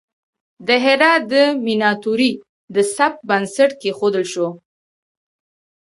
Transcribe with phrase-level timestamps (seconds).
[0.67, 1.33] د هرات د
[1.65, 2.31] میناتوری
[2.75, 4.47] د سبک بنسټ کیښودل شو.